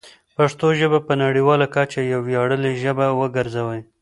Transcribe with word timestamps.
پښتو 0.37 0.67
ژبه 0.79 0.99
په 1.07 1.13
نړیواله 1.23 1.65
کچه 1.75 2.01
یوه 2.11 2.23
ویاړلې 2.27 2.71
ژبه 2.83 3.05
وګرځوئ. 3.19 3.81